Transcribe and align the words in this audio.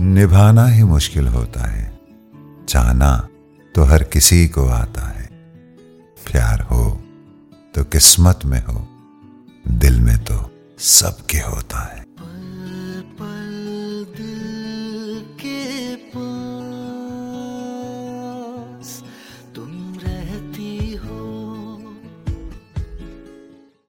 निभाना 0.00 0.66
ही 0.66 0.82
मुश्किल 0.82 1.28
होता 1.28 1.68
है। 1.70 1.98
चाहना 2.68 3.28
तो 3.74 3.82
हर 3.82 4.02
किसी 4.04 4.48
को 4.48 4.66
आता 4.66 5.08
है। 5.08 5.26
प्यार 6.32 6.60
हो 6.60 7.02
तो 7.74 7.84
किस्मत 7.84 8.40
में 8.44 8.64
हो, 8.64 8.88
दिल 9.68 10.00
में 10.00 10.18
तो 10.18 10.50
सबके 10.78 11.38
होता 11.38 11.80
है। 11.80 12.04